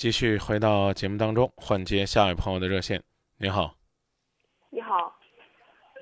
[0.00, 3.02] 继续回到节目当中，换接下一位朋友的热线。
[3.36, 3.74] 你好，
[4.70, 5.14] 你好，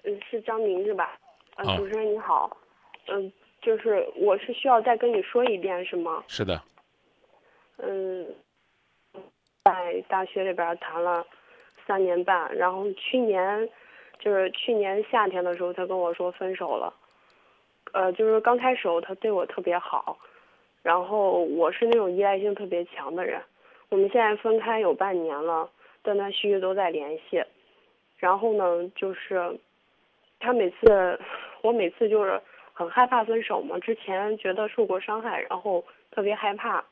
[0.04, 1.18] 嗯，是张明是吧？
[1.56, 2.56] 呃，啊主持人你好，
[3.08, 6.22] 嗯，就是我是需要再跟你说一遍是吗？
[6.28, 6.62] 是的，
[7.78, 8.24] 嗯，
[9.64, 11.26] 在大学里边谈了
[11.84, 13.68] 三年半，然后去年
[14.20, 16.94] 就是去年夏天的时候，他跟我说分手了。
[17.94, 20.16] 呃，就是刚开始他对我特别好，
[20.84, 23.42] 然后我是那种依赖性特别强的人。
[23.90, 25.68] 我们现在分开有半年了，
[26.02, 27.42] 断断续续都在联系。
[28.18, 29.58] 然后呢，就是
[30.40, 31.18] 他每次，
[31.62, 32.40] 我每次就是
[32.72, 33.78] 很害怕分手嘛。
[33.78, 36.84] 之前觉得受过伤害，然后特别害怕。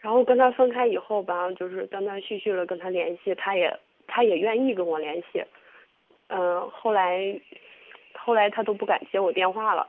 [0.00, 5.44] 然后跟他分开以后吧，就是断断续续的跟他联系，他也他也愿意跟我联系。
[6.28, 7.40] 嗯、后来
[8.14, 9.86] 后来他都不敢接我电话了。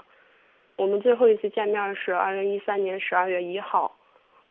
[0.77, 3.95] 我们最后一次见面是二零一三年十二月一号，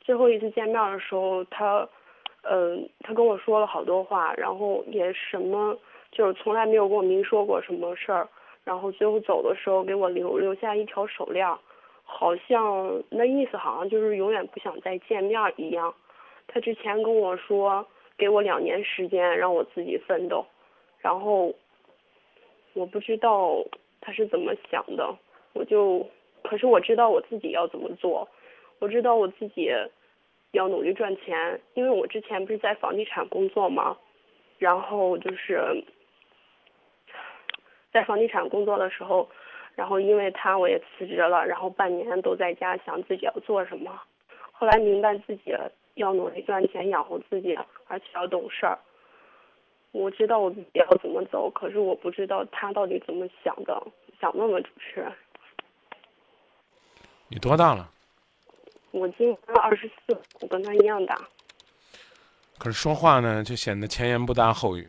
[0.08, 1.86] 最后一次见面的时候，他，
[2.40, 5.76] 嗯、他跟我说了好多话，然后也什么
[6.10, 8.26] 就是从来没有跟我明说过什么事儿，
[8.65, 11.46] 然后最后走的时候给我留留下一条手链，
[12.04, 15.95] 好像那意思好像就是永远不想再见面一样。
[16.46, 20.43] 他之前跟我说给我两年时间让我自己奋斗，
[21.00, 21.52] 然后
[22.72, 23.62] 我不知道
[24.00, 25.15] 他是怎么想的，
[25.52, 26.06] 我就
[26.43, 28.26] 可是我知道我自己要怎么做，
[28.78, 29.70] 我知道我自己
[30.52, 33.96] 要努力赚钱，因为我之前不是在房地产工作嘛，
[34.59, 35.85] 然后就是
[37.93, 39.29] 在房地产工作的时候，
[39.74, 44.01] 然后因为他我也辞职了，然后半年都在家想自己要做什么，
[44.52, 45.55] 后来明白自己
[45.95, 48.79] 要努力赚钱养活自己，而且要懂事儿。
[49.93, 53.83] 我知道我自己要怎么走，可是我不知道他到底怎么想的，
[54.21, 55.12] 想问问主持人。
[57.29, 57.90] 你多大了？
[58.99, 61.16] 我今年二十四，我跟他一样大。
[62.59, 64.88] 可是说话呢，就显得前言不搭后语，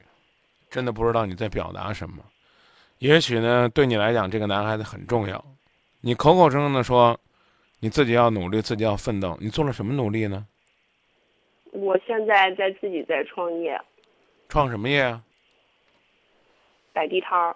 [0.70, 2.24] 真的不知道你在表达什么。
[2.98, 5.44] 也许呢，对你来讲，这个男孩子很重要。
[6.02, 7.20] 你口口声声的说，
[7.80, 10.48] 你自己要努力，自己要奋斗，你做了什么努力呢？
[11.72, 13.80] 我现在在自己在创业，
[14.48, 15.22] 创什么业啊？
[16.92, 17.56] 摆地摊儿。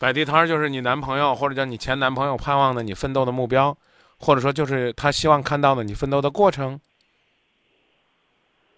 [0.00, 3.76] 摆地摊儿就是你男朋友或者叫你前男朋友盼望的你奋斗的目标，
[4.18, 6.80] 或者说就是他希望看到的你奋斗的过程。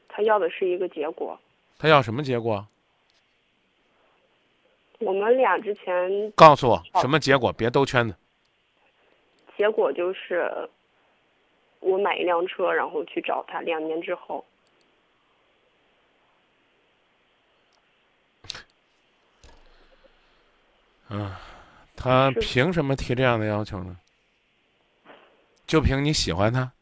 [0.09, 1.39] 他要的是一个结果。
[1.78, 2.67] 他要什么结果？
[4.99, 7.50] 我们俩之前告诉我什么结果？
[7.53, 8.15] 别兜圈子。
[9.56, 10.69] 结果就是，
[11.79, 13.61] 我买一辆车，然后去找他。
[13.62, 14.45] 两年之后，
[21.09, 21.34] 嗯，
[21.97, 23.97] 他凭什么提这样的要求呢？
[25.70, 26.72] 就凭你喜欢他？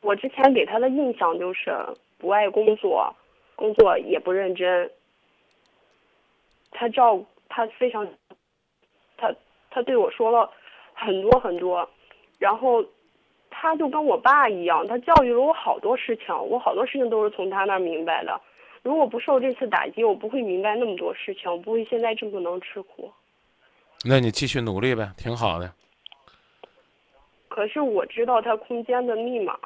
[0.00, 1.76] 我之前给他的印象就是
[2.16, 3.14] 不爱工作，
[3.54, 4.90] 工作也不认真。
[6.70, 8.08] 他照他非常，
[9.18, 9.30] 他
[9.70, 10.50] 他对我说了
[10.94, 11.86] 很多很多，
[12.38, 12.82] 然后
[13.50, 18.40] 他就跟我爸一样，他教育了我好多事情，我好多事情都是从他那儿明白的。
[18.82, 23.12] 如果不受这次打击，我不会明白那么多事情，我不会现在这么能吃苦。
[24.08, 25.70] 那你继续努力呗，挺好的。
[27.56, 29.56] 可是我知道他空间的密码，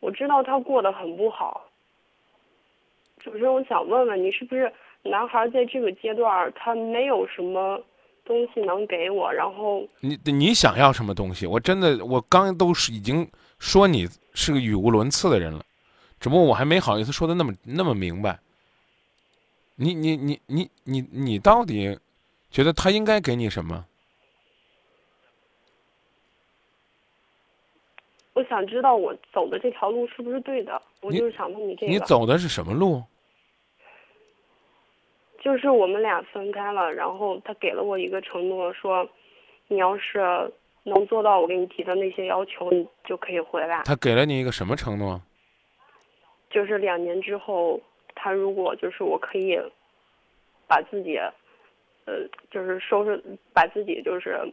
[0.00, 1.68] 我知道他过得很不好。
[3.18, 4.72] 主持人，我想问问你，是不是
[5.02, 7.78] 男孩在这个阶段他没有什么
[8.24, 9.30] 东西能给我？
[9.30, 11.46] 然后你你想要什么东西？
[11.46, 15.62] 我真的，我刚都是已经说你是个语无伦次的人了，
[16.18, 18.38] 只不过我还没好意思说的那么那么明白。
[19.76, 21.98] 你你你你你你到底
[22.50, 23.84] 觉得他应该给你什么？
[28.40, 30.80] 我想知道我走的这条路是不是对的？
[31.02, 31.92] 我就是想问你这个。
[31.92, 33.02] 你走的是什么路？
[35.40, 39.06] 就是我们俩分开了，然后他给了我一个承诺，说
[39.68, 40.50] 你要是
[40.84, 43.82] 能做到我给你提的那些要求，你就可以回来。
[43.84, 45.20] 他给了你一个什么承诺？
[46.48, 47.78] 就是两年之后，
[48.14, 49.60] 他如果就是我可以
[50.66, 51.18] 把自己，
[52.06, 53.22] 呃，就是收拾，
[53.52, 54.50] 把自己就是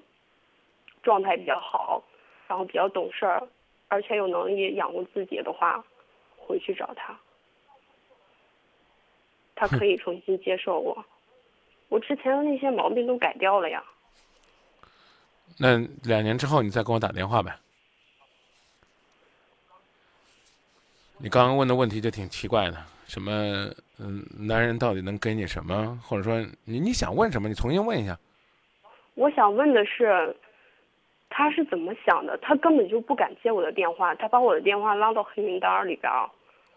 [1.03, 2.03] 状态比较好，
[2.49, 3.41] 然后比较懂事儿，
[3.87, 5.83] 而且有能力养活自己的话，
[6.35, 7.17] 回去找他，
[9.55, 11.05] 他可以重新接受我。
[11.89, 13.83] 我之前的那些毛病都改掉了呀。
[15.57, 17.57] 那两年之后你再给我打电话呗。
[21.17, 23.31] 你刚刚问的问题就挺奇怪的，什么
[23.97, 25.99] 嗯，男人到底能给你什么？
[26.03, 27.47] 或者说你你想问什么？
[27.47, 28.19] 你重新问一下。
[29.15, 30.35] 我想问的是，
[31.29, 32.37] 他是怎么想的？
[32.41, 36.29] 他根本就不敢接我的电话，他把我的电话拉到黑名单里边儿。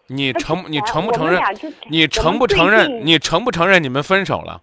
[0.07, 1.41] 你承你承不承认
[1.89, 3.07] 你承不承认？
[3.07, 4.61] 你承不承认你们分手了？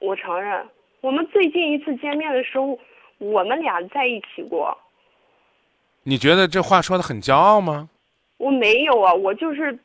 [0.00, 0.66] 我承认，
[1.02, 2.78] 我们最近一次见面的时候，
[3.18, 4.76] 我们俩在一起过。
[6.04, 7.90] 你觉得这话说的很骄傲吗？
[8.38, 9.78] 我没有啊，我就是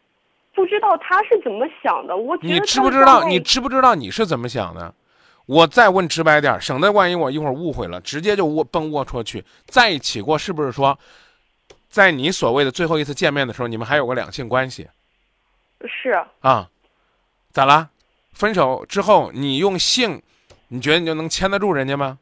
[0.56, 2.15] 不知道他是怎么想的。
[2.15, 3.27] 我觉得你知不知道？
[3.27, 4.94] 你知不知道你是怎么想的？
[5.45, 9.44] 我再问直白点儿，省得万一我一会儿误会了，直接就龌奔龌龊去。
[9.66, 10.98] 在一起过，是不是说，
[11.90, 14.88] 在你所谓的最后一次见面的时候，你们还有个两性关系
[15.86, 16.69] 是啊？
[17.51, 17.90] 咋啦？
[18.31, 20.22] 分手之后，你用性，
[20.69, 22.18] 你觉得你就能牵得住人家吗？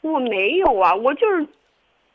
[0.00, 1.46] 我没有啊，我就是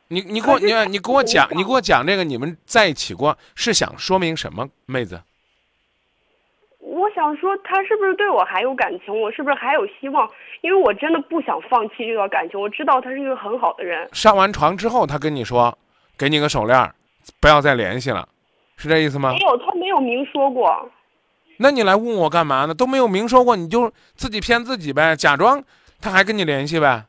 [0.09, 5.21] 你你给我你你给我讲，你给我讲这个，你们在一起过是想说明什么，妹子？
[7.11, 9.19] 我想说，他是不是对我还有感情？
[9.19, 10.29] 我是不是还有希望？
[10.61, 12.57] 因为我真的不想放弃这段感情。
[12.57, 14.07] 我知道他是一个很好的人。
[14.13, 15.77] 上完床之后，他跟你说，
[16.17, 16.89] 给你个手链，
[17.41, 18.25] 不要再联系了，
[18.77, 19.39] 是这意思吗没？
[19.39, 20.89] 有，他没有明说过。
[21.57, 22.73] 那你来问我干嘛呢？
[22.73, 25.61] 都没有明说过，你就自己骗自己呗，假装
[25.99, 27.03] 他还跟你联系呗。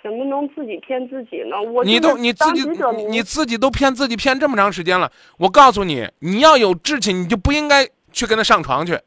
[0.00, 1.60] 怎么能自己骗自己呢？
[1.60, 2.62] 我你都你自己
[3.08, 9.00] 你自己都骗自己骗这么长时间了，我告诉你，你要有志气，你就不应该去跟他上床去。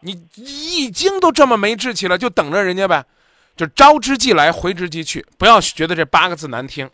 [0.00, 3.02] 你已经都这么没志气了，就等着人家呗，
[3.56, 6.90] 就招之即来，回之即去，不要觉得这八个字难听。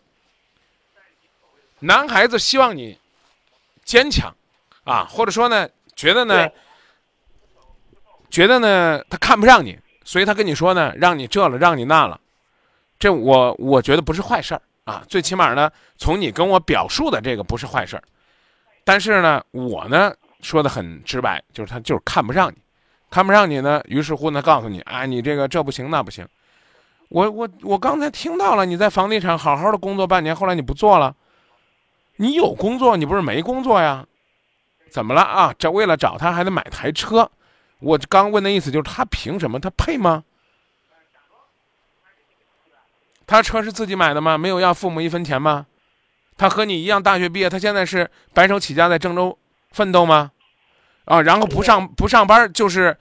[1.79, 2.97] 男孩子希望你
[3.83, 4.33] 坚强，
[4.85, 6.47] 啊，或者说呢，觉得呢，
[8.29, 12.17] 觉得呢他看不上你，所以他跟你说呢，让你这了，让你那了。
[12.97, 18.03] 这我我觉得不是坏事儿啊，最起码呢，从你跟我表述的这个不是坏事儿，
[18.85, 22.57] 但是呢，我呢说的很直白，就是他就是看不上你，
[23.09, 26.27] 看不上你呢，于是乎呢，告诉你啊，你这个这不行那不行，
[27.09, 31.15] 我我我刚才听到了你在房地产好好的工作半年，后来你不做了，
[32.17, 34.05] 你有工作，你不是没工作呀？
[34.89, 35.53] 怎么了啊？
[35.57, 37.31] 这为了找他还得买台车，
[37.79, 39.59] 我刚问的意思就是他凭什么？
[39.59, 40.23] 他配吗？
[43.25, 44.37] 他车是自己买的吗？
[44.37, 45.67] 没有要父母一分钱吗？
[46.37, 49.37] 他和你一样大学毕业，他现在是白手起家在郑州
[49.71, 50.31] 奋斗吗？
[51.05, 52.95] 啊，然后不上不上班就是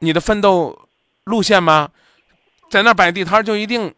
[0.00, 0.88] 你的奋斗
[1.24, 1.90] 路线吗？
[2.70, 3.94] 在那儿摆地摊就一定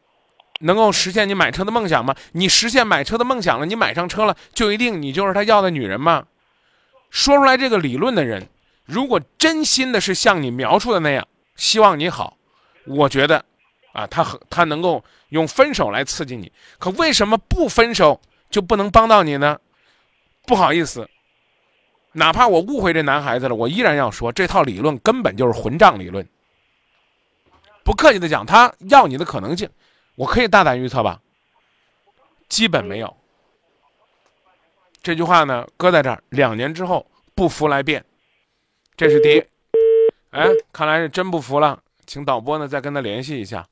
[0.60, 2.14] 能够实现你买车的梦想吗？
[2.32, 6.26] 你实现买车的梦想了，你买上车了，就一定你就是他要的女人吗？
[7.10, 8.48] 说出来这个理论的人，
[8.84, 12.36] 如果真心的是像你描述的那样，希望你好，
[12.84, 13.44] 我觉得，
[13.92, 16.52] 啊，他很他能够用分手来刺激你。
[16.78, 18.20] 可为什么不分手
[18.50, 19.58] 就不能帮到你呢？
[20.46, 21.08] 不好意思，
[22.16, 26.26] 哪怕我误会这男孩子了，我依然要说，这套理论根本就是混账理论。
[27.84, 29.68] 不客气的讲，他要你的可能性，
[30.14, 31.20] 我可以大胆预测吧，
[32.48, 33.16] 基本没有。
[35.02, 38.02] 这句话呢，搁在这儿，两年之后不服来辩，
[38.96, 39.44] 这是第一。
[40.30, 43.68] 哎，看来是真不服了，请导播呢再跟他联系一下。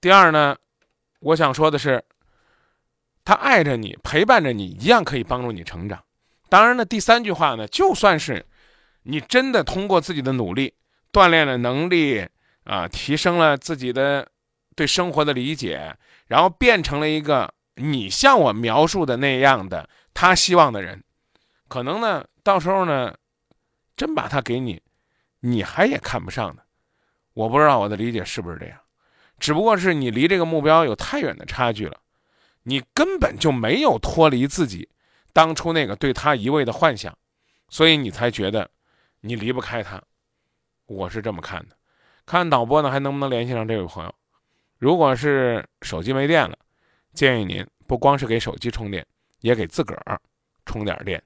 [0.00, 0.56] 第二呢，
[1.20, 2.04] 我想说的是，
[3.24, 6.02] 他爱着你，陪伴着你，一样可以帮助你成长。
[6.52, 8.44] 当然呢，第三句话呢，就算是
[9.04, 10.74] 你真的通过自己的努力
[11.10, 12.28] 锻炼了能力
[12.64, 14.30] 啊，提升了自己的
[14.76, 15.96] 对生活的理解，
[16.26, 21.02] 然后变成了一个你像我描述的那样的他希望的人，
[21.68, 23.14] 可能呢，到时候呢，
[23.96, 24.82] 真把他给你，
[25.40, 26.62] 你还也看不上的。
[27.32, 28.78] 我不知道我的理解是不是这样，
[29.38, 31.96] 只不过是你离这个目标有太远的差距了，
[32.64, 34.90] 你根本就没有脱离自己
[35.32, 37.16] 当初那个对他一味的幻想，
[37.68, 38.70] 所以你才觉得
[39.20, 40.02] 你离不开他。
[40.86, 41.76] 我是这么看的，
[42.26, 44.14] 看导播呢还能不能联系上这位朋友。
[44.78, 46.58] 如果是手机没电了，
[47.14, 49.06] 建议您不光是给手机充电，
[49.40, 50.20] 也给自个儿
[50.66, 51.22] 充点电。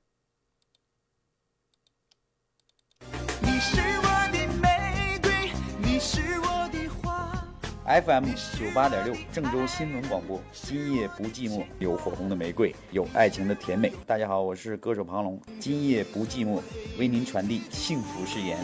[7.87, 8.25] FM
[8.59, 10.43] 九八点六，郑州新闻广播。
[10.53, 13.93] 今夜不寂寞，有火红的玫瑰，有爱情的甜美。
[14.05, 15.41] 大家好，我是歌手庞龙。
[15.61, 16.61] 今夜不寂寞，
[16.99, 18.59] 为您传递幸福誓言。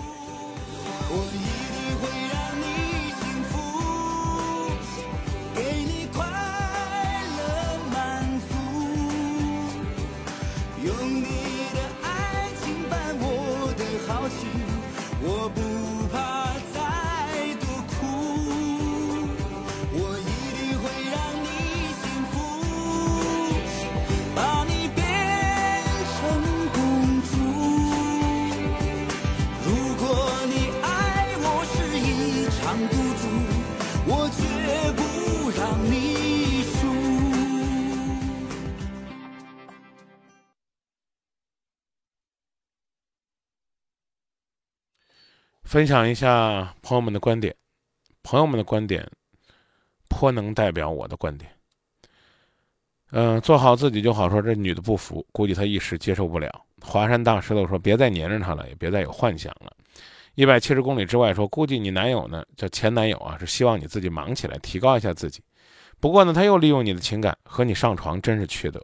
[45.73, 47.57] 分享一下朋友们的观点，
[48.23, 49.11] 朋友们的观点
[50.11, 51.51] 颇能代表我的观点。
[53.13, 54.29] 嗯、做好自己就好。
[54.29, 56.51] 说这女的不服，估计她一时接受不了。
[56.83, 59.73] 华山大石头说：“别再黏着她了，也别再有幻想了。”
[60.37, 65.41] 一百七十公里之外说：“估计你男友呢，叫前男友啊，是希望你自己忙起来，提高一下自己。
[65.99, 68.79] 不过呢，他又利用你的情感和你上床，真是缺德。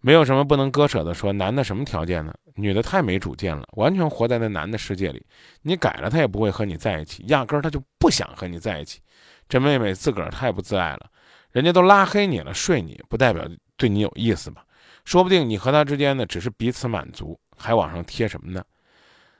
[0.00, 1.12] 没有什么不能割舍的。
[1.12, 2.34] 说男的什么条件呢？
[2.60, 5.24] 女的太没主见了，完全活在那男的世界里。
[5.62, 9.00] 你改了，他也不会和你在一起，压根儿他就不想和你在一起。
[9.48, 11.10] 这妹妹自个儿太不自爱了，
[11.50, 13.44] 人家都拉黑你了，睡你不代表
[13.76, 14.64] 对你有意思吧？
[15.04, 18.62] 说不定你和他之间呢，只是彼此满足，还往上贴什么呢？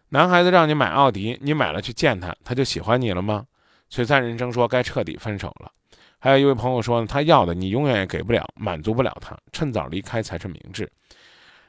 [0.09, 3.45] 男孩子让你买奥迪，你买了去见他，他就喜欢你了吗？
[3.91, 5.71] 璀璨人生说该彻底分手了。
[6.19, 10.91] 还有一位朋友说呢，他要的你永远也给不了，满足不了他，趁早离开才是明智。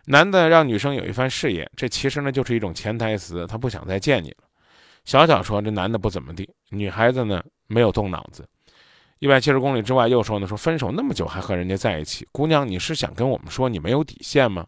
[0.06, 4.38] 男的让女生有一番事业，这其实呢就是一种潜台词，他不想再见你了。
[5.06, 8.48] 小小说这男的不怎么地，女孩子呢没有动脑子。
[9.20, 14.66] 一百七十公里之外又说呢，说分手那么久还和人家在一起，姑娘你是想跟我们说你没有底线吗？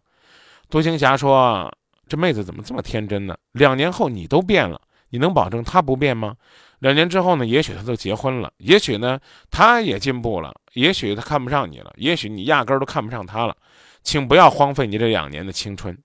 [0.70, 1.72] 独行侠说
[2.06, 3.36] 这妹子怎么这么天真呢？
[3.52, 6.36] 两年后你都变了，你能保证她不变吗？
[6.78, 7.46] 两年之后呢？
[7.46, 9.18] 也许她都结婚了，也许呢，
[9.50, 13.56] 她也进步了，也许她看不上你了，也许你压根儿都看不上她了。
[14.04, 15.98] 请不要荒废你这两年的青春。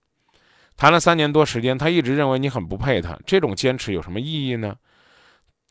[0.75, 4.75] 谈了三年多时间，他一直认为你很不配他，这种坚持有什么意义呢？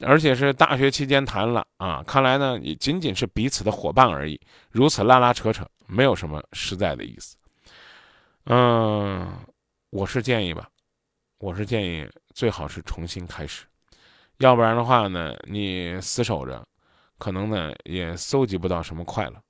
[0.00, 7.36] 而且是大学期间谈了啊，看来呢也仅仅是彼此的伙伴而已，如此拉拉扯扯，没有什么实在的意思。
[8.44, 9.26] 嗯，
[9.90, 10.68] 我是建议吧，
[11.38, 13.64] 我是建议最好是重新开始，
[14.36, 16.64] 要不然的话呢，你死守着，
[17.18, 19.42] 可能呢也搜集不到什么快乐。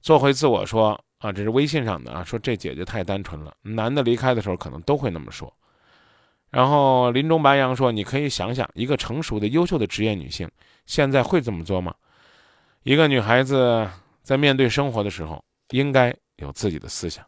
[0.00, 5.52] 做回自我说啊，这是微信上的啊，说这姐姐太单纯了，男的离开的时候可能都会那么说。
[6.50, 10.48] 然后林中白杨说，你可以想想，一个成熟的、优秀的职业女性，
[10.86, 11.94] 现在会这么做吗？
[12.82, 13.88] 一个女孩子
[14.22, 17.24] 在面对生活的时候，应该有自己的思想。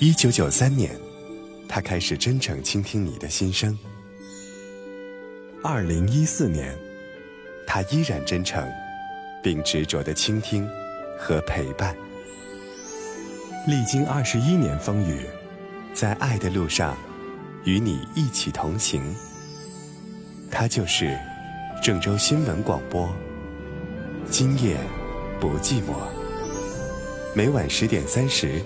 [0.00, 0.98] 一九九三年，
[1.68, 3.78] 他开始真诚倾听你的心声。
[5.62, 6.76] 二零一四年，
[7.66, 8.66] 他依然真诚，
[9.42, 10.68] 并执着的倾听
[11.24, 11.96] 和陪伴。
[13.66, 15.26] 历经二十一年风雨，
[15.94, 16.94] 在爱的路上，
[17.64, 19.02] 与你一起同行。
[20.50, 21.18] 他就是
[21.82, 23.08] 郑州新闻广播。
[24.30, 24.76] 今夜
[25.40, 25.94] 不寂寞。
[27.34, 28.60] 每晚十点三十。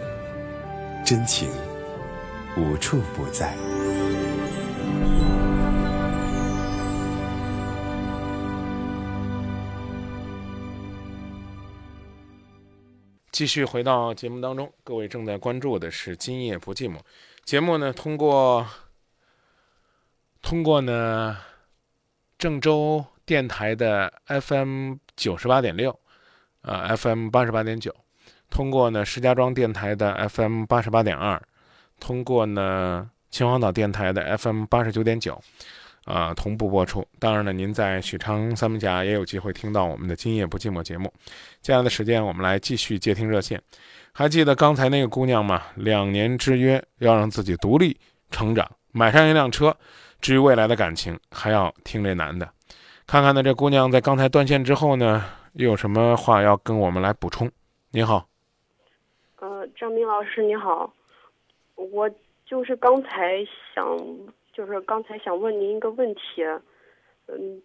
[1.04, 1.48] 真情
[2.56, 3.54] 无处不在。
[13.38, 16.96] 继续回到节目当中，各位正在关注的是《今夜不寂寞》
[17.44, 18.66] 节目呢，通过
[20.42, 21.38] 通过呢
[22.36, 25.96] 郑州电台的 FM 九十八点六，
[26.62, 27.94] 呃 FM 八十八点九。
[28.50, 31.40] 通过呢石家庄电台的 FM 八十八点二，
[32.00, 35.40] 通过呢秦皇岛电台的 FM 八十九点九，
[36.08, 37.06] 啊同步播出。
[37.18, 41.12] 当然呢，您在许昌三门峡也有机会听到我们的《今夜不寂寞》节目。
[41.60, 43.60] 接下来的时间，我们来继续接听热线。
[44.12, 45.62] 还记得刚才那个姑娘吗？
[45.76, 47.96] 两年之约要让自己独立
[48.30, 49.76] 成长，买上一辆车。
[50.20, 52.48] 至于未来的感情，还要听这男的。
[53.06, 57.50] 看看呢，这姑娘在刚才断线之后呢，又有什么话要跟我们来补充？
[57.90, 58.26] 你好。
[59.40, 60.92] 呃张明老师你好，
[61.76, 62.10] 我
[62.44, 63.38] 就是刚才
[63.72, 63.86] 想，
[64.58, 66.42] 就是刚才想问您一个问题，
[67.28, 67.62] 嗯，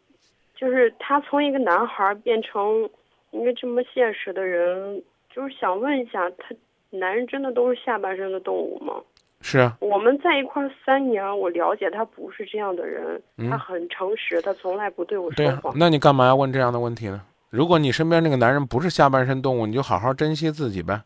[0.55, 2.87] 就是他从一个男孩变成
[3.31, 5.01] 一个这么现实的人，
[5.33, 6.53] 就是想问一下，他
[6.91, 8.93] 男人真的都是下半身的动物吗？
[9.41, 15.73] 是啊，我们在一块儿三年，我了解他不是这样的人，嗯他很诚实，他从来不对我说谎。
[15.75, 17.19] 那你干嘛要问这样的问题呢？
[17.49, 21.01] 如果你身边那个男人不是下半身动物，你就好好珍惜自己呗。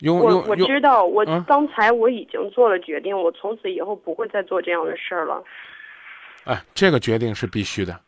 [0.00, 5.42] 用我我知道，我嗯刚才我已经做了决定，我从此以后不会再做这样的事儿了。
[6.44, 7.98] 哎，这个决定是必须的。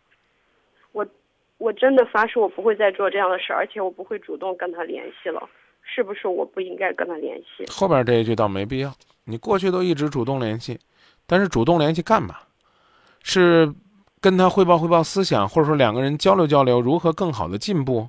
[0.92, 1.06] 我
[1.56, 5.48] 我真的发誓，我不会再做这样的事，而且我不会主动跟他联系了。
[5.82, 7.64] 是不是我不应该跟他联系？
[7.72, 8.92] 后边这一句倒没必要，
[9.24, 10.78] 你过去都一直主动联系，
[11.26, 12.34] 但是主动联系干嘛？
[13.22, 13.72] 是
[14.20, 18.06] 跟他汇报汇报思想，或者说两个人交流交流如何更好的进步？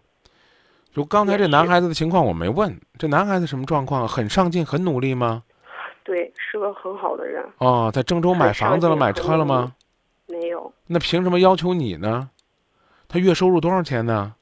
[0.92, 4.08] 就刚才这男孩子的情况我没问，这男孩子什么状况？
[4.08, 5.44] 很上进，很努力吗？
[6.04, 7.46] 对，是个很好的人。
[7.60, 9.74] 哦，在郑州买房子了，买车了吗？
[10.26, 12.30] 没有，那凭什么要求你呢？
[13.08, 14.34] 他月收入多少钱呢？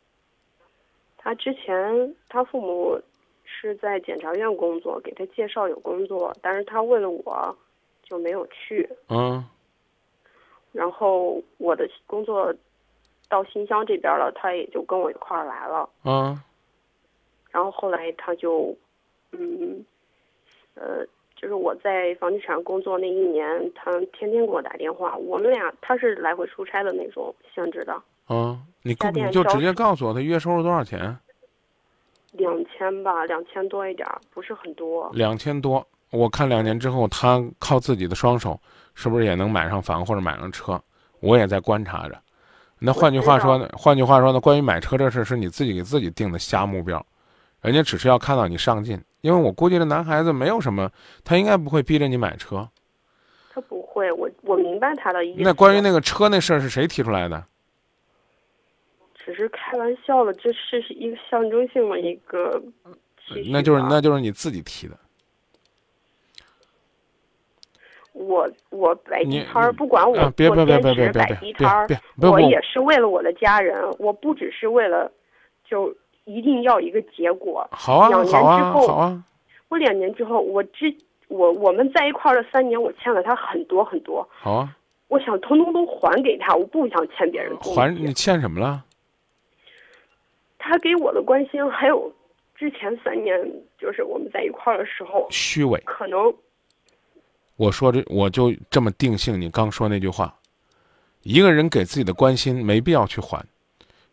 [1.18, 3.01] 他之前他父母
[3.44, 7.58] 是在检察院工作，给他介绍有工作，但是他为了我，
[8.04, 8.89] 就没有去。
[9.10, 9.46] 嗯
[10.74, 12.54] 然后我的工作
[13.29, 15.89] 到新乡这边了，他也就跟我一块儿来了。
[16.03, 16.39] 嗯
[17.50, 18.75] 然后后来他就，
[19.31, 19.84] 嗯，
[20.75, 21.03] 呃，
[21.36, 25.15] 就是我在房地产工作那一年，他天天给我打电话。
[25.15, 31.17] 我们俩他是来回出差的那种性质的，嗯，你告你就直接告诉我他月收入多少钱？
[32.34, 35.10] 两千吧，两千多一点儿，不是很多。
[35.13, 35.84] 两千多。
[36.12, 38.60] 我看两年之后，他靠自己的双手，
[38.93, 40.79] 是不是也能买上房或者买上车？
[41.22, 42.22] 我也在观察着。
[42.79, 43.67] 那换句话说呢？
[43.74, 44.39] 换句话说呢？
[44.39, 47.03] 关于买车这事，是你自己给自己定的瞎目标，
[47.62, 49.01] 人家只是要看到你上进。
[49.22, 50.89] 因为我估计这男孩子没有什么，
[51.24, 52.69] 他应该不会逼着你买车。
[53.51, 55.41] 他不会，我我明白他的意思。
[55.41, 57.43] 那关于那个车那事儿是谁提出来的？
[59.15, 62.62] 只是开玩笑的，这是一个象征性的一个
[63.51, 64.96] 那就是那就是你自己提的。
[68.38, 71.88] 我我摆地摊儿，不管我啊，别做别别别别兼职摆地摊儿
[72.22, 75.12] 我也是为了我的家人，我不只是为了
[75.67, 75.94] 就
[76.25, 77.67] 一定要一个结果。
[77.72, 79.24] 好啊两年之后好啊，
[79.70, 80.94] 我两年之后，我之
[81.27, 84.77] 我我们在一块儿的三年，我欠了他很多很多，好啊，
[85.08, 87.79] 我想通通都还给他，我不想欠别人东西。
[87.79, 88.84] 还你欠什么了？
[90.60, 92.12] 他给我的关心，还有
[92.56, 93.39] 之前三年，
[93.77, 95.82] 就是我们在一块儿的时候，虚伪。
[95.86, 96.34] 可能
[97.57, 100.33] 我说这我就这么定性你刚说那句话，
[101.23, 103.45] 一个人给自己的关心没必要去还，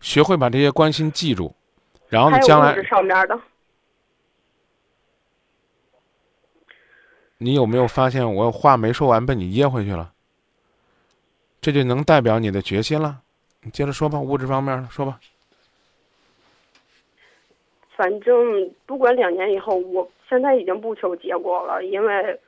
[0.00, 1.54] 学会把这些关心记住，
[2.08, 3.38] 然后还呢，将来有物质上面的。
[7.38, 10.12] 你有没有发现我话没说完被你噎回去了？
[11.60, 13.20] 这就能代表你的决心了。
[13.62, 15.20] 你接着说吧，物质方面的说吧。
[17.96, 22.40] 反正不管两年以后，我现在已经不求结果了，因为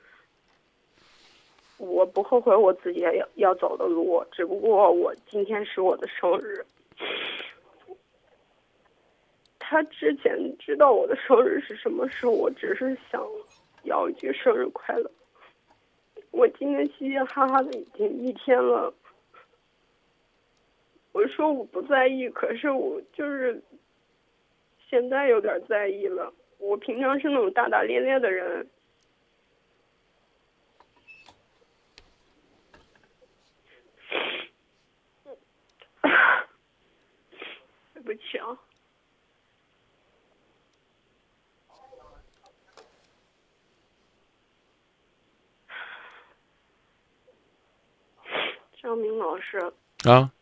[1.79, 6.65] 我不后悔我自己要要走的路，只不过我今天是我的生日。
[9.59, 13.21] 他之前知道我的生日是什么时候，我只是想
[13.83, 15.11] 要一句生日快乐。
[16.31, 18.95] 我今天嘻嘻哈哈的已经一天了，
[21.13, 23.61] 我说我不在意，可是我就是
[24.89, 26.33] 现在有点在意了。
[26.59, 28.69] 我平常是那种大大咧咧的人，
[37.93, 38.57] 对不起啊。
[48.81, 49.59] 张明老师，
[50.05, 50.33] 啊，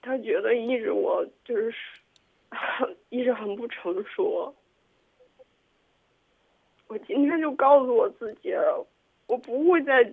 [0.00, 1.74] 他觉得一直我就是
[3.10, 4.54] 一直很不成熟。
[6.86, 8.54] 我今天就告诉我自己，
[9.26, 10.10] 我不会再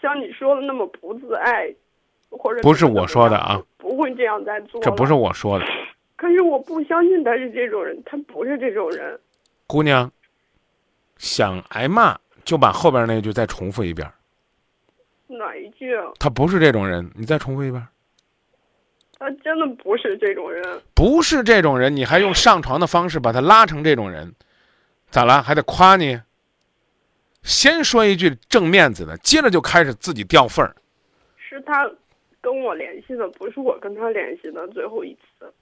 [0.00, 1.72] 像你说的那么不自爱，
[2.30, 4.80] 或者不是我说的啊不会这样再做。
[4.80, 5.12] 这不是。
[5.12, 5.64] 我说的，
[6.16, 9.18] 可是我不相信他是这种人，他不是这种人。
[9.66, 10.10] 姑娘，
[11.16, 14.10] 想挨骂就把后边那句再重复一遍。
[15.26, 16.06] 哪一句啊？
[16.18, 17.86] 他不是这种人，你再重复一遍。
[19.18, 20.62] 他真的不是这种人。
[20.94, 24.32] 不是这种人，你还用上床的方式把他拉成这种人，
[25.10, 25.42] 咋了？
[25.42, 26.20] 还得夸你？
[27.42, 30.74] 先说一句正面子的，接着就开始自己掉份儿。
[31.36, 31.90] 是他
[32.50, 35.52] 跟我联系的，不是我跟他联系的最后一次。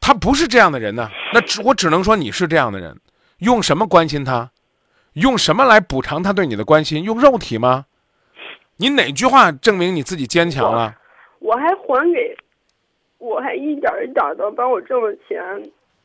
[0.00, 2.96] 他不是这样的人呢，那只我只能说你是这样的人。
[3.38, 4.48] 用什么关心他？
[5.14, 7.02] 用什么来补偿他对你的关心？
[7.02, 7.86] 用肉体吗？
[8.76, 10.94] 你哪句话证明你自己坚强了？
[11.40, 12.38] 我还还给，
[13.18, 15.42] 我还一点儿一点的帮我挣了钱，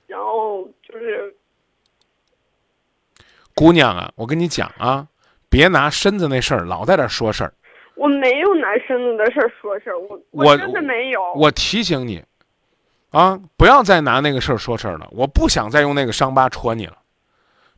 [0.08, 1.32] 然后就是
[3.54, 5.08] 姑娘啊，我跟你讲啊，
[5.50, 7.54] 别拿身子那事儿老在这儿说事儿。
[7.96, 11.22] 我没有拿身子的事儿说事儿，我我真的没有。
[11.36, 12.24] 我提醒你，
[13.12, 15.08] 啊，不要再拿那个事儿说事儿了。
[15.12, 16.98] 我不想再用那个伤疤戳你了。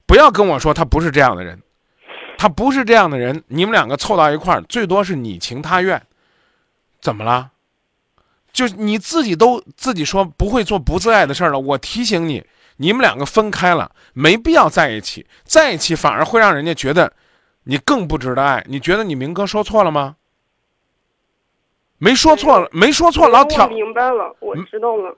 [0.05, 1.61] 不要跟我说他不是这样的人，
[2.37, 3.43] 他不是这样的人。
[3.47, 6.01] 你们两个凑到一块儿，最多是你情他愿。
[7.01, 7.51] 怎么了？
[8.51, 11.59] 就你自己都自己说不会做不自爱的事儿了。
[11.59, 12.45] 我提醒你，
[12.77, 15.25] 你们两个分开了，没必要在一起。
[15.43, 17.11] 在一起反而会让人家觉得
[17.63, 18.63] 你更不值得爱。
[18.67, 20.15] 你觉得你明哥说错了吗？
[21.97, 25.15] 没说错了，没说错，老我挑明白了，我知道了。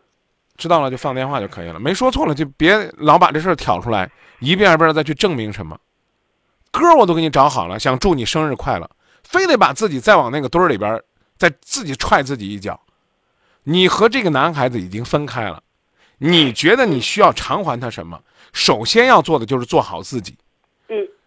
[0.58, 5.77] 知道了就放电话就可以了，没说错了就别老把这事儿挑出来，一遍一遍的再去证明什么。
[6.71, 8.89] 歌我都给你找好了，想祝你生日快乐，
[9.23, 11.01] 非得把自己再往那个堆儿里边，
[11.38, 12.79] 再自己踹自己一脚。
[13.63, 15.63] 你和这个男孩子已经分开了，
[16.19, 18.21] 你觉得你需要偿还他什么？
[18.53, 20.38] 首先要做的就是做好自己。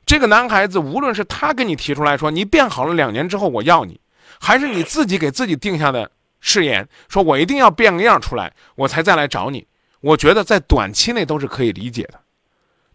[0.08, 4.00] 这个男孩子无论是他跟你提出来说你变好了两年之后我要你，
[4.40, 9.66] 还是你自己给自己定下的誓言，说我一定要变个样出来，我才再来找你。
[10.00, 12.18] 我觉得在短期内都是可以理解的，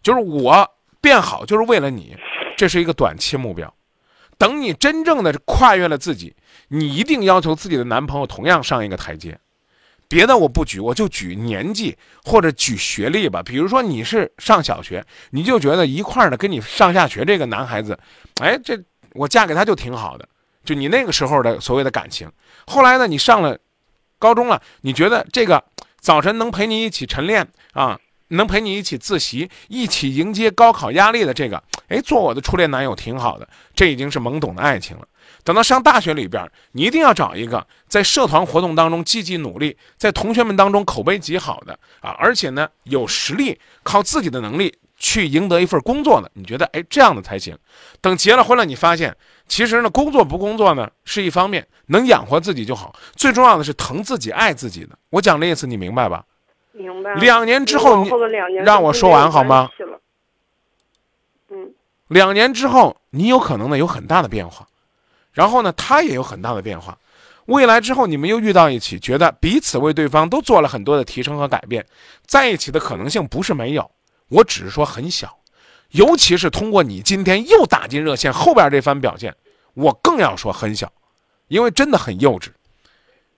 [0.02, 0.68] 就是我
[1.00, 2.16] 变好就是为了你，
[2.56, 3.72] 这是一个短期目标。
[4.36, 6.34] 等你真正的跨越了自己，
[6.66, 9.38] 你一定要求自己的男朋友同样上一个台阶。
[10.08, 13.42] 别的我不举，我就举年纪或者举学历吧。
[13.42, 17.98] 比如说你是上小学，你就觉得一块儿的跟你上下学这个男孩子，
[18.40, 18.78] 哎，这
[19.12, 20.28] 我嫁给他就挺好的。
[20.64, 22.30] 就你那个时候的所谓的感情。
[22.66, 23.58] 后来呢，你上了
[24.18, 25.62] 高中了，你觉得这个
[26.00, 33.46] 早晨能陪你一起晨练啊，能陪你一起自习，一起迎接高考压力的这个，哎，做我的初恋男友挺好的。
[33.74, 35.06] 这已经是懵懂的爱情了。
[35.44, 46.30] 等到上大学里边，你一定要找一个在社团活动当中积极努力，在同学们当中口碑极好的啊，而且呢有实力，靠自己的能力去赢得一份工作的。
[46.34, 47.56] 你觉得哎这样的才行。
[48.00, 49.14] 等结了婚了，你发现
[49.46, 52.96] 其实呢工作不工作呢是一方面，能养活自己就好。
[53.14, 54.98] 最重要的是疼自己、爱自己的。
[55.10, 56.24] 我讲的意思你明白吧？
[56.72, 57.14] 明白。
[57.16, 58.10] 两年之后你
[58.64, 59.68] 让我说完好吗？
[62.08, 64.66] 两年之后，你有可能呢有很大的变化，
[65.34, 66.96] 然后呢，他也有很大的变化。
[67.46, 71.84] 未来之后，你们又遇到一起，觉得彼此为对方都做了很多的提升和改变，
[72.24, 73.90] 在一起的可能性不是没有，
[74.28, 75.36] 我只是说很小。
[75.90, 79.34] 尤其是通过你今天又打进热线后边这番表现，
[79.74, 80.90] 我更要说很小，
[81.48, 82.48] 因为真的很幼稚。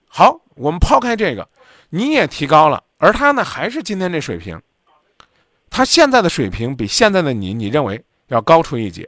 [0.07, 1.47] 好，我们抛开这个，
[1.89, 4.59] 你也提高了，而他呢还是今天这水平。
[5.69, 9.07] 他现在的水平比现在的你，你认为要高出一截，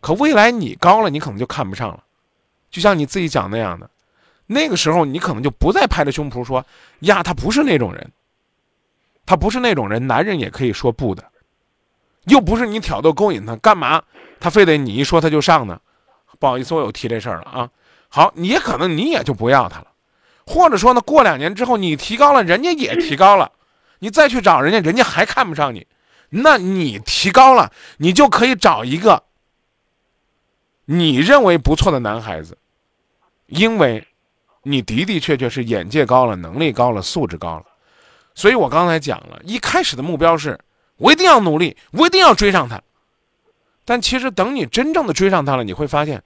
[0.00, 2.04] 可未来你高了，你可能就看不上了。
[2.76, 3.88] 就像你自己讲那样的，
[4.44, 6.62] 那个时候你可能就不再拍着胸脯说
[7.00, 8.12] 呀，他不是那种人，
[9.24, 11.24] 他不是那种人，男人也可以说不的，
[12.24, 14.02] 又不是你挑逗勾引他，干嘛
[14.38, 15.80] 他非得你一说他就上呢？
[16.38, 17.70] 不好意思，我有提这事儿了啊。
[18.10, 19.86] 好，你可能你也就不要他了，
[20.44, 23.52] 或者说呢，过两年之后你提高了，人家也提高了，
[24.00, 25.86] 你再去找人家，人家还看不上你，
[26.28, 29.22] 那你提高了，你就可以找一个
[30.84, 32.58] 你认为不错的男孩子，
[33.46, 34.06] 因为
[34.62, 37.64] 你的的确确是眼界高了，能力高了，素质高了。
[38.34, 40.58] 所以我刚才讲了，一开始的目标是
[40.96, 42.82] 我一定要努力，我一定要追上他。
[43.84, 46.22] 但其实等你真正的追上他了，你会发现，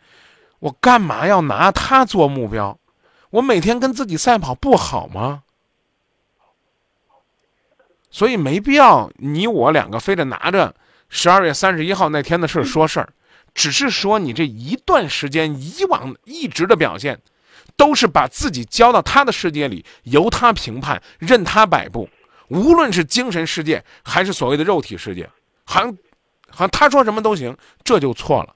[0.59, 2.79] 我干嘛要拿他做目标？
[3.31, 5.43] 我每天跟自己赛跑不好吗？
[8.11, 10.75] 所以没必要你我两个非得拿着
[11.09, 13.13] 十二月三十一号那天的事儿说事儿，
[13.55, 17.21] 只是说你这一段时间以往一直的表现，
[17.77, 22.09] 都是把自己交到他的世界里，由他评判，任他摆布。
[22.49, 25.29] 无论是精神世界还是所谓的肉体世界，
[25.65, 25.97] 好像
[26.49, 28.55] 好像他说什么都行，这就错了。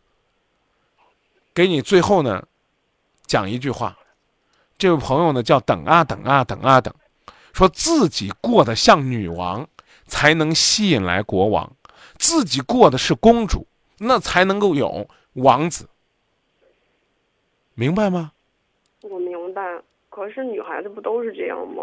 [1.55, 2.43] 给你最后呢，
[3.27, 3.97] 讲一句话，
[4.77, 6.93] 这位朋友呢叫等啊等啊等啊等，
[7.53, 9.69] 说自己过得像女王，
[10.07, 11.71] 才能吸引来国王；
[12.19, 13.65] 自己过的是公主，
[13.99, 15.89] 那才能够有王子。
[17.75, 18.33] 明白吗？
[19.03, 19.63] 我明白。
[20.09, 21.83] 可是女孩子不都是这样吗？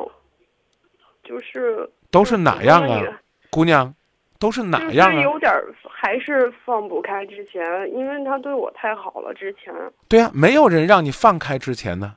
[1.23, 3.93] 就是都是哪样啊姑娘？
[4.39, 5.11] 都是哪样啊？
[5.11, 9.33] 就是有点儿还是放不开之前，因为他对我太好了。
[9.33, 9.73] 之前
[10.07, 12.15] 对啊，没有人让你放开之前呢。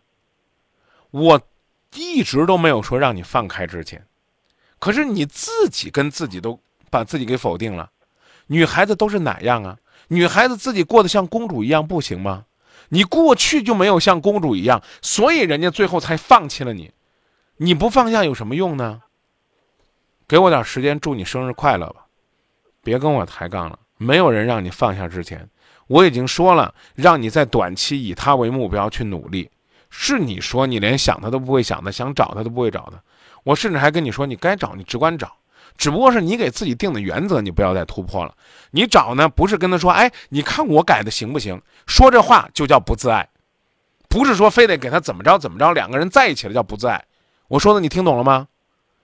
[1.10, 1.40] 我
[1.94, 4.06] 一直都没有说让你放开之前，
[4.78, 6.58] 可是你自己跟自己都
[6.90, 7.90] 把自己给否定了。
[8.46, 9.76] 女孩子都是哪样啊？
[10.08, 12.44] 女孩子自己过得像公主一样不行吗？
[12.90, 16.92] 你过去就没有像公主一样，所以人家最后才放弃了你。
[17.56, 19.00] 你不放下有什么用呢？
[20.28, 22.06] 给我点时间，祝你生日快乐吧。
[22.82, 25.48] 别跟我抬杠了，没有人让你放下之前，
[25.86, 29.50] 我已经说了，让你在短期以他为目标去努力。
[29.88, 33.00] 是你说你连想他都不会想的，想找他都不会找的。
[33.44, 35.32] 我甚至还跟你说，你该找你只管找，
[35.76, 38.34] 只不过是你给自己定的原则，你不要再突破了。
[38.70, 41.60] 你找呢，不是跟他说，哎，你看我改的行不行？
[41.86, 43.28] 说这话就叫不自爱，
[44.08, 47.04] 不是说非得给他怎么着怎么着，两个人在一起了叫不自爱。
[47.48, 48.48] 我说的你听懂了吗？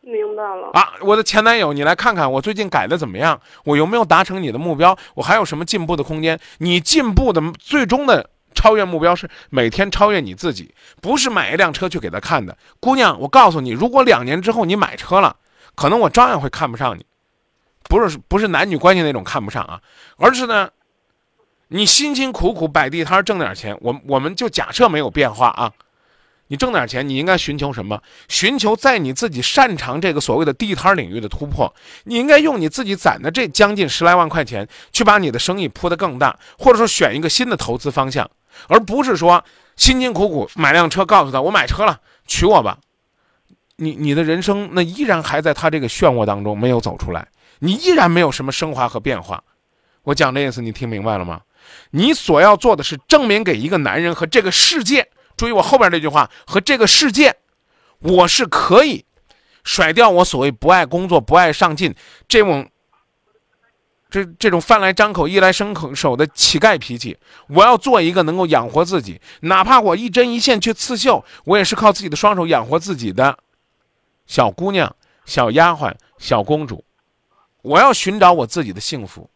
[0.03, 0.71] 明白了。
[0.73, 3.39] 啊，我的前男友，你来看看我最近改的怎么样？
[3.65, 4.97] 我有没有达成你的目标？
[5.15, 6.41] 我还有什么进步的空间？
[6.59, 12.57] 你进步的最终的超越目标是每天超越你自己，不是买一辆车去给他看的。
[12.81, 15.37] 姑娘，我告诉你，如果两年之后你买车了，
[15.75, 17.05] 可能我照样会看不上你，
[17.85, 19.81] 不是不是男女关系那种看不上啊，
[20.17, 20.71] 而是呢，
[21.69, 25.73] 你辛辛苦苦摆地摊挣点钱，我我们就假设没有变化啊，
[26.49, 28.03] 你挣点钱，你应该寻求什么？
[28.29, 31.73] 寻求在你自己擅长这个所谓的地摊领域的突破。
[32.05, 38.29] 你应该用你自己攒的这将近十来万块钱，去把你的生意铺得更大，或者说选一个新的投资方向，
[38.69, 39.45] 而不是说
[39.77, 42.79] 辛辛苦苦买辆车，告诉他我买车了，娶我吧。
[43.81, 47.27] 你你的人生那依然还在他这个漩涡当中没有走出来，
[47.61, 49.43] 你依然没有什么升华和变化。
[50.03, 51.41] 我讲这意思，你听明白了吗？
[51.91, 55.09] 你所要做的是证明给一个男人和这个世界。
[55.37, 57.35] 注意我后边这句话和这个世界，
[58.01, 59.05] 我是可以
[59.65, 61.95] 甩掉我所谓不爱工作、不爱上进
[62.29, 62.69] 这种
[64.11, 67.17] 这这种饭来张口、衣来伸手的乞丐脾气。
[67.49, 73.39] 我要做一个能够养活自己，哪怕我一针一线去刺绣，我也是靠自己的双手养活自己的
[74.31, 76.85] 小姑娘、小丫鬟、小公主。
[77.63, 79.29] 我要寻找我自己的幸福，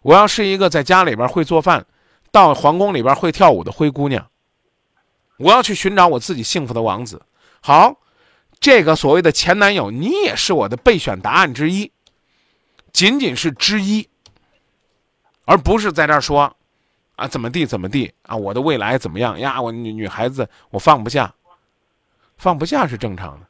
[0.00, 1.84] 我要是一个在家里边会做饭，
[2.30, 4.26] 到皇宫里边会跳舞的灰姑娘。
[5.36, 7.20] 我要去寻找我自己幸福的王子。
[7.60, 7.94] 好，
[8.58, 11.92] 这个所谓的前男友，你也是我的备选答案之一，
[12.90, 14.08] 仅仅是之一，
[15.44, 16.56] 而不是在这儿说，
[17.16, 19.60] 啊怎么地怎么地啊，我的未来怎么样呀？
[19.60, 21.34] 我女女孩子我放不下，
[22.38, 23.46] 放不下是正常的。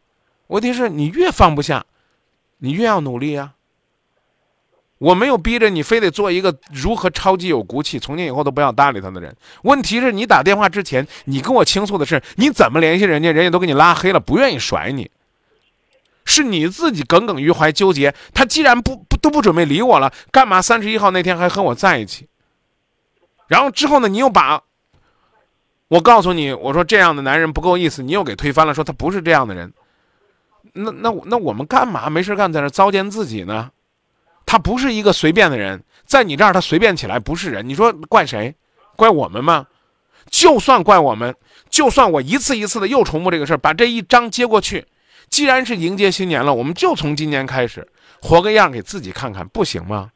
[0.53, 1.87] 问题是你越放不下，
[2.59, 3.55] 你越要努力啊。
[4.99, 9.35] 我没有逼着你非得做一个如何超级有骨气，从今以后都不要搭理他的人。
[9.63, 15.11] 问题是你打电话之前，你跟我倾诉的是你怎么联系人家，人家都给你拉黑了，不愿意甩你。
[16.27, 22.29] 是你自己耿耿于怀纠结，他既然不不都不准备理我了，干嘛三十一号那天还和我在一起？
[23.49, 24.63] 然后之后呢，你又把，
[25.89, 29.73] 我告诉你，我说这样的男人不够意思，你又给推翻了，说他不是这样的人。
[30.75, 33.71] 那那那我们干嘛没事干在这糟践自己呢？
[34.47, 38.55] 他不是一个随便的人，在你这儿他随便起来不是人，你说怪谁？
[38.97, 39.67] 怪我们吗？
[40.31, 41.35] 就算怪我们，
[41.69, 44.87] 就算我一次一次的又重复这个事儿，把这一章接过去。
[45.29, 47.89] 既然是迎接新年了，我们就从今年开始
[48.21, 50.11] 活个样给自己看看，不行吗？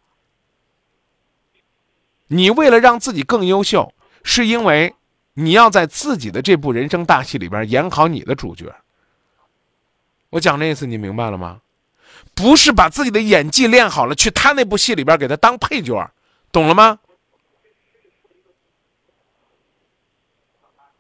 [2.29, 4.95] 你为了让自己更优秀，是因为
[5.35, 8.75] 你要在自己的这部人生大戏里边演好你的主角。
[10.31, 11.61] 我讲这意思，你明白了吗？
[12.35, 16.11] 不是把自己的演技练好了，去他那部戏里边给他当配角，
[16.53, 16.99] 懂了吗？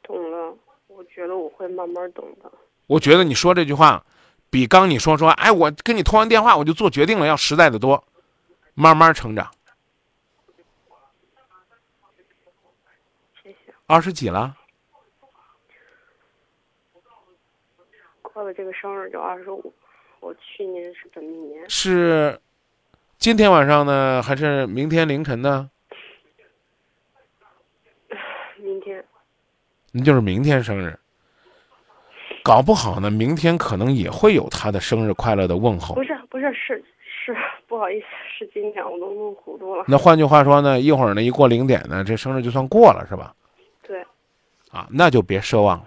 [0.02, 2.50] 懂了，我觉得我会慢慢懂的。
[2.86, 4.04] 我觉得你说这句话，
[4.48, 8.02] 比刚你说说，哎，我跟你通完电话我就做决定了，要实在的多。
[8.74, 9.50] 慢慢成长。
[13.42, 13.74] 谢谢。
[13.86, 14.54] 二十几了？
[18.36, 19.72] 过了这个生日就二十五，
[20.20, 22.38] 我去年是本命年，是
[23.16, 25.70] 今天晚上呢，还是明天凌晨呢？
[28.60, 29.02] 明天
[29.90, 30.98] 那就是明天生日。
[32.44, 36.04] 搞不好呢，明天可能也会有他的生日快乐的问候不。
[36.04, 37.34] 是不是是是
[37.66, 38.06] 不好意思，
[38.38, 39.86] 是今天我都弄糊涂了。
[39.88, 43.34] 那换句话说呢，一会儿呢一过零点呢，这生日就算过了，是吧？
[43.82, 44.04] 对，
[44.70, 45.86] 啊，那就别奢望了。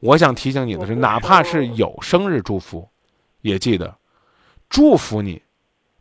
[0.00, 2.88] 我想提醒你的是，哪怕是有生日祝福，
[3.40, 3.96] 也记得，
[4.68, 5.42] 祝福你，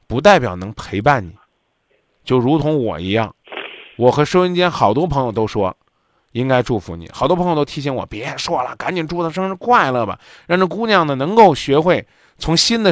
[0.07, 1.35] 不代表能陪伴你。
[2.23, 3.35] 就如同我一样，
[3.97, 5.75] 我和收音间好多朋友都说，
[6.31, 7.09] 应该祝福你。
[7.13, 12.05] 好多朋友都提醒我，别说了，赶紧祝他生日快乐吧，让这姑娘呢能够学会
[12.37, 12.91] 从新的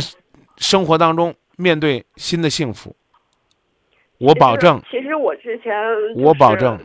[0.58, 2.96] 生活当中面对新的幸福。
[4.18, 5.06] 我保证，其实。
[5.06, 5.74] 其实我之前、
[6.16, 6.78] 我保证，，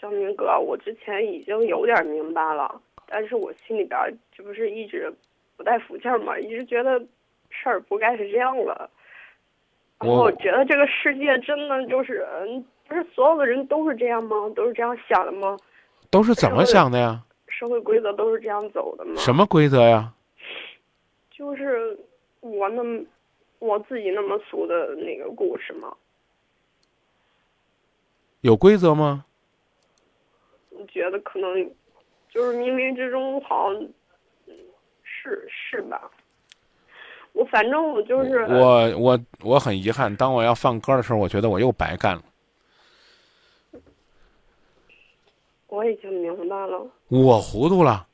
[0.00, 5.12] 张明哥，我之前已经有点明白了，但是我心里边儿这不是一直
[5.56, 7.00] 不太服气儿嘛，一直觉得
[7.50, 8.90] 事儿不该是这样的。
[9.98, 14.48] 然后我我觉得这个世界真的就是，嗯，不是所有的人都是这样吗？
[14.54, 15.58] 都是这样想的吗？
[16.10, 17.24] 都是怎么想的呀？
[17.48, 19.16] 社会规则都是这样走的吗？
[19.16, 20.12] 什么规则呀？
[21.30, 21.98] 就是
[22.40, 23.02] 我那么
[23.58, 25.92] 我自己那么俗的那个故事吗？
[28.42, 29.24] 有规则吗？
[30.70, 31.68] 我觉得可能
[32.30, 33.82] 就是冥冥之中好像
[34.46, 34.54] 嗯
[35.02, 36.10] 是是吧？
[37.32, 42.22] 我反正我就是我我我很遗憾，当我要放歌的时候，我觉得我又白干了。
[45.68, 48.06] 我已经明白了，我糊涂了，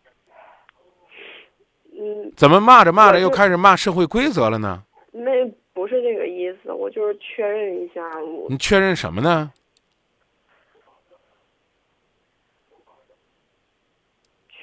[1.93, 4.83] 嗯，怎么骂着骂着又开始骂社会规则了呢？
[5.13, 5.31] 那
[5.73, 9.53] 不是这个意思，我就是确认一下，我你确认什么呢？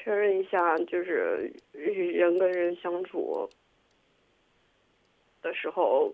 [0.04, 3.48] 确认一下，就是人跟人相处
[5.44, 6.12] 的时候，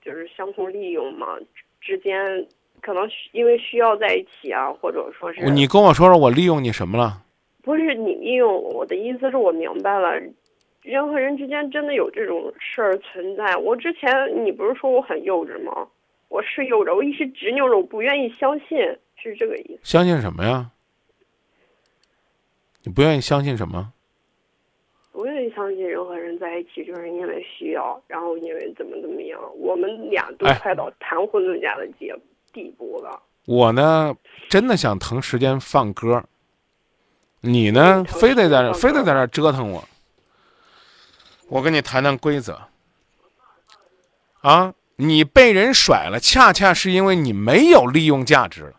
[0.00, 1.36] 就是相互利用嘛，
[1.80, 2.46] 之间
[2.80, 7.24] 可能需因为需要在一起啊，或者说是你跟我说说我利用你什么了？
[7.62, 10.14] 不是你利用我，我的意思是我明白了，
[10.82, 13.56] 人和人之间真的有这种事儿存在。
[13.56, 14.10] 我之前
[14.44, 15.88] 你不是说我很幼稚吗？
[16.28, 18.78] 我是幼稚，我一时执拗着，我不愿意相信，
[19.16, 19.80] 是这个意思。
[19.82, 20.70] 相信什么呀？
[22.88, 23.92] 你不愿意相信什么？
[25.12, 32.18] 不愿意相信人和人在一起就是因为需要，然后因为怎么怎么样，我们俩都哎快到谈婚论嫁的阶
[32.50, 33.22] 地步了。
[33.44, 34.16] 我呢，
[34.48, 36.24] 真的想腾时间放歌，
[37.42, 39.86] 你呢，非得在这，非得在这儿折腾我。
[41.50, 42.58] 我跟你谈谈规则。
[44.40, 48.72] 啊，你被人甩了，恰恰是因为你没有利用价值了。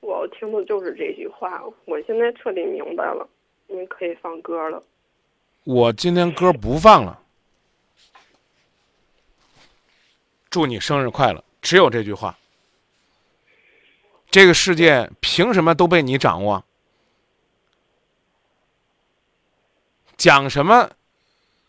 [0.00, 3.28] 我要听的就是这句话，我现在彻底明白了，
[3.66, 4.82] 你可以放歌了。
[5.64, 7.20] 我今天歌不放了。
[10.48, 12.38] 祝你生日快乐，只有这句话。
[14.30, 16.64] 这个世界凭什么都被你掌握？
[20.16, 20.90] 讲什么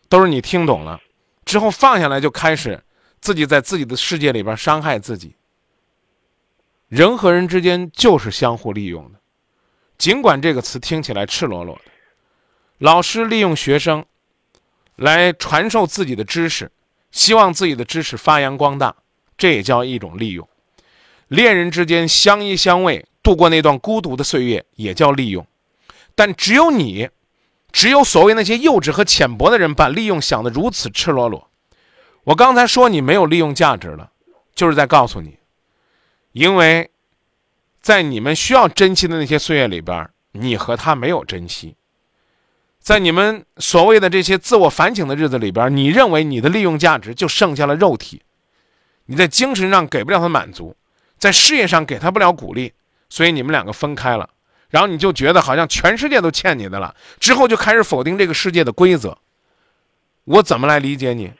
[0.08, 1.00] 都是你听懂了，
[1.44, 2.82] 之后放下来就开始
[3.20, 5.34] 自己在自己的世界里边伤害自己。
[6.90, 9.20] 人和人之间就是相互利用的，
[9.96, 11.82] 尽管这个词听起来赤裸裸的。
[12.78, 14.04] 老师利用学生
[14.96, 16.68] 来传授自己的知识，
[17.12, 18.96] 希望自己的知识发扬光大，
[19.38, 20.48] 这也叫一种利用。
[21.28, 25.46] 恋人之间相依相偎，度过那段孤独的岁月，也叫利用。
[26.16, 27.08] 但只有你，
[27.70, 31.48] 只有所谓那些幼稚和浅薄的人，把利用想得如此赤裸裸。
[32.24, 34.10] 我刚才说你没有利用价值了，
[34.56, 35.36] 就是在告诉你，
[36.32, 36.90] 因为
[37.80, 41.76] 在你们需要珍惜的那些岁月里边，你和他没有珍惜。
[42.78, 48.22] 在你们所谓的这些自我反省的日子里边，你认为你的利用价值就剩下了肉体，
[49.06, 50.74] 你在精神上给不了他满足，
[51.18, 52.72] 在事业上给他不了鼓励，
[53.10, 54.30] 所以你们两个分开了，
[54.70, 59.18] 然后你就觉得好像全世界都欠你的了，之后就开始否定这个世界的规则。
[60.24, 61.32] 我怎么来理解你？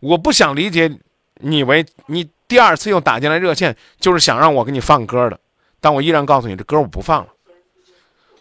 [0.00, 0.98] 我不想理解
[1.36, 5.38] 你为你第二次又打进来热线，就是想让我给你放歌的，
[5.80, 7.28] 但我依然告诉你，这歌我不放了。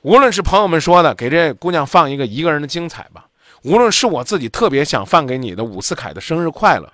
[0.02, 3.26] 无论是朋友们说的给这姑娘放一个一个人的精彩吧，
[3.64, 6.92] 无论是我自己特别想放给你的伍思凯的生日快乐，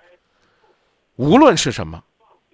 [1.16, 2.04] 无论是什么，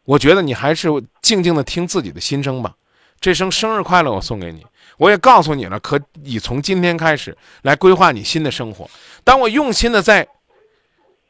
[0.05, 0.89] 我觉得你还是
[1.21, 2.73] 静静的听自己的心声吧。
[3.19, 4.65] 这声生日快乐我送给你，
[4.97, 8.89] 我也告诉你了，可以从今天开始来规划你新的生活。
[9.23, 10.25] 当我用心的在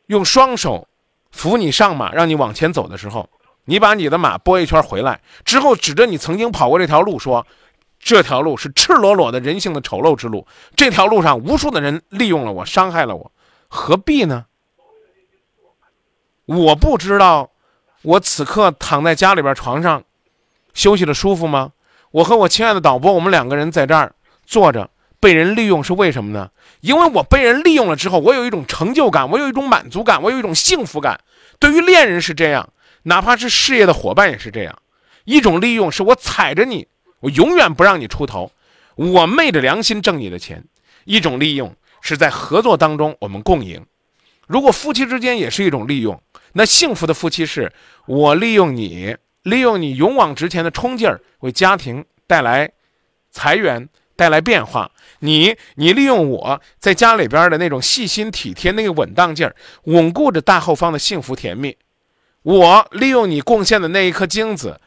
[0.08, 0.88] 用双手
[1.36, 3.30] 扶你上马，让你往前走的时候，
[3.66, 7.46] 你把你的马拨一圈回来之后，指着你曾经跑过这条路说。
[7.98, 10.46] 这条路是赤裸裸的人性的丑陋之路，
[10.76, 13.32] 这条路上无数的人利用了我，伤害了我，
[13.68, 14.46] 何必呢？
[16.46, 17.50] 我不知道，
[18.04, 20.04] 我此刻躺在家里边床上，
[20.76, 21.72] 休息的舒服吗？
[22.12, 24.14] 我和我亲爱的导播，我们两个人在这儿
[24.46, 24.88] 坐着，
[25.20, 26.52] 被人利用是为什么呢？
[26.82, 31.20] 因为我被人利用了之后，我有一种成就感，我有一种满足感，我有一种幸福感。
[31.60, 32.70] 对于恋人是这样，
[33.04, 34.78] 哪怕是事业的伙伴也是这样。
[35.24, 36.88] 一种利用是我踩着你。
[37.22, 38.52] 我永远不让你出头，
[38.96, 40.64] 我昧着良心挣你的钱。
[41.06, 43.84] 一种利用是在合作当中我们共赢。
[44.46, 46.22] 如果夫妻之间也是一种利用，
[46.54, 47.74] 那幸福的夫妻是
[48.06, 52.72] 我利用你，利用你勇往直前的冲劲儿，为家庭带来
[53.32, 54.92] 财源，带来变化。
[55.20, 61.78] 你你利用我在家里边的那种细心体贴，那个稳当劲儿，稳固着大后方的幸福甜蜜。
[62.44, 64.80] 我利用你贡献的那一颗精子。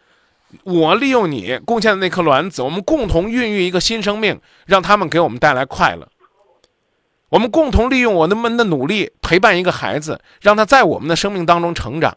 [0.64, 6.08] 我利用你贡献的那颗卵子，我们共同孕育一个新生命，让他们给我们带来快乐。
[7.28, 12.16] 我们共同利用我们的努力陪伴一个孩子，让他在我们的生命当中成长。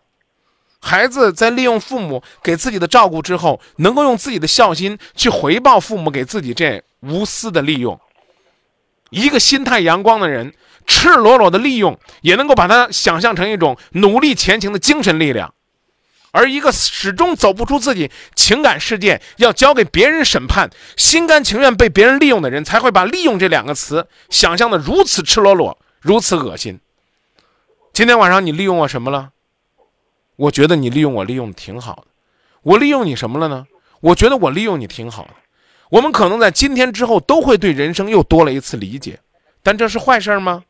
[0.82, 8.00] 孩子在利用父母给自己的照顾之后，能够用自己的孝心去回报父母给自己这无私的利用。
[9.12, 10.54] 一个心态阳光的人，
[10.88, 15.54] 赤裸裸的利用，也能够把它想象成一种努力前行的精神力量。
[16.32, 26.80] 而一个始终走不出自己情感世界，要交给别人审判，心甘情愿被别人利用的人，才会把“利用”这两个词想象的如此赤裸裸，如此恶心。
[27.92, 29.32] 今天晚上你利用我什么了？
[30.42, 32.08] 我觉得你利用我利用的挺好的。
[32.64, 33.68] 我利用你什么了呢？
[34.00, 35.36] 我觉得我利用你挺好的。
[35.90, 39.20] 我们可能在今天之后都会对人生又多了一次理解，
[39.62, 40.64] 但这是坏事吗？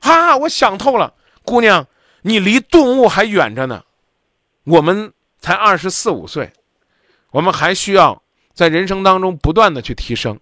[0.00, 1.12] 哈，我想透了，
[1.44, 1.86] 姑娘，
[2.22, 3.84] 你离顿悟还远着呢。
[4.64, 6.52] 我们才二十四五岁，
[7.32, 8.22] 我们还需要
[8.54, 10.40] 在人生当中不断的去提升。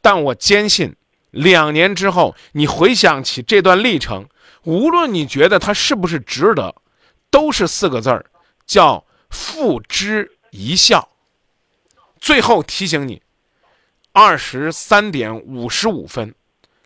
[0.00, 0.94] 但我坚信，
[1.32, 4.28] 两年之后，你回想起这段历程，
[4.62, 6.74] 无论你觉得它是不是值得，
[7.30, 8.26] 都是四个字儿，
[8.66, 11.08] 叫付之一笑。
[12.20, 13.22] 最后提醒你，
[14.12, 16.34] 二十三点五十五分，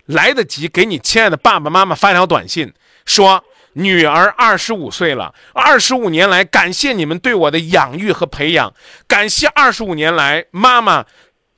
[0.06, 2.74] 来得及给你亲爱的爸爸妈妈发条短信，
[3.06, 8.74] 说女儿二十五岁了，二十五年来感谢你们对我的养育和培养，
[9.06, 11.06] 感谢二十五年来妈妈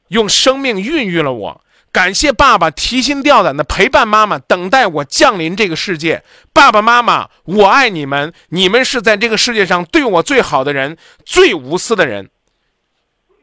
[0.08, 1.61] 用生命孕育了我。
[1.92, 6.24] 感谢爸爸提心吊胆的陪伴妈妈，等待我降临这个世界。
[6.50, 12.30] 爸爸妈妈，我爱你们，你们是在这个世界上对我最好的人，最无私的人。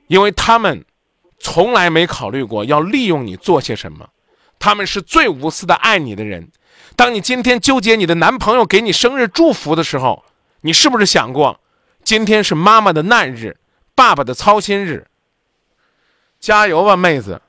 [0.08, 0.84] 因为他们
[1.39, 4.10] 从来没考虑过要利用你做些什么，
[4.58, 6.50] 他们是最无私的爱你的人。
[6.95, 10.26] 当你今天纠结你的男朋友给你生日祝福的时候，
[10.62, 11.62] 你是不是想过，
[12.04, 13.58] 今天是妈妈的难日，
[13.93, 15.06] 爸爸的操心日？
[16.39, 17.39] 加油吧，妹子！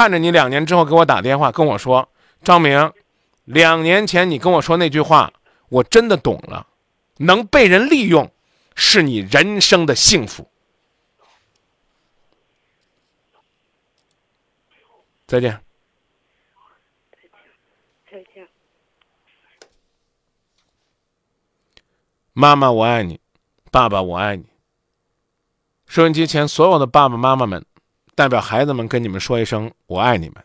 [0.00, 2.08] 盼着你两年之后给我打电话跟我说，
[2.42, 2.90] 张明，
[3.44, 5.30] 两年前你跟我说那句话，
[5.68, 6.66] 我真的懂了。
[7.18, 8.32] 能被人利用，
[8.74, 10.48] 是你人生的幸福。
[15.26, 15.60] 再见。
[18.10, 18.48] 再见。
[22.32, 23.18] 妈妈，我爱你；
[23.70, 24.46] 爸爸，我爱你。
[25.86, 27.62] 收音机前所有的爸爸妈妈们。
[28.14, 30.44] 代表孩子们跟你们说一声“我爱你们”，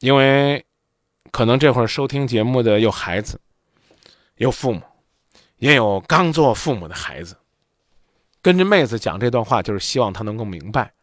[0.00, 0.64] 因为
[1.30, 3.40] 可能这会儿收听节目的有孩子，
[4.36, 4.82] 有父母，
[5.56, 7.36] 也有刚做父母的孩子。
[8.42, 10.94] 跟着妹子讲这段话，就是希望他能够明白，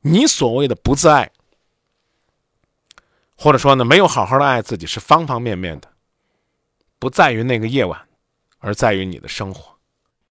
[0.00, 1.30] 你所谓的不自爱，
[3.36, 5.88] 或者说呢没有好好的爱自己，是方方面面的，
[7.00, 8.00] 不在于那个夜晚，
[8.58, 9.76] 而在于你的生活。